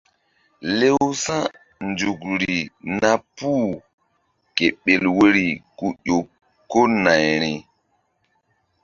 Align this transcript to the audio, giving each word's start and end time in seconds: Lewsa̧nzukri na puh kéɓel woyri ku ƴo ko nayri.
Lewsa̧nzukri 0.79 2.57
na 3.01 3.11
puh 3.37 3.67
kéɓel 4.55 5.03
woyri 5.17 5.47
ku 5.77 5.87
ƴo 6.05 6.17
ko 6.71 6.79
nayri. 7.03 7.53